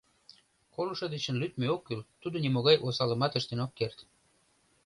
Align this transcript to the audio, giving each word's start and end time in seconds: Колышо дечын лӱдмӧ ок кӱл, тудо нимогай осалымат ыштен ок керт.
Колышо 0.75 1.05
дечын 1.13 1.35
лӱдмӧ 1.41 1.67
ок 1.75 1.81
кӱл, 1.87 2.01
тудо 2.21 2.35
нимогай 2.43 2.77
осалымат 2.87 3.33
ыштен 3.39 3.59
ок 3.65 3.71
керт. 3.79 3.99